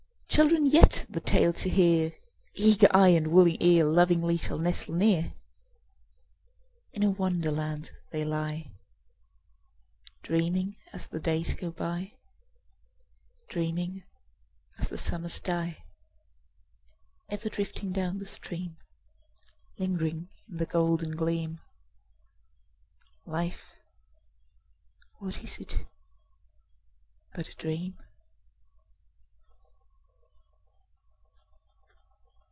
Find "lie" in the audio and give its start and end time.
8.23-8.71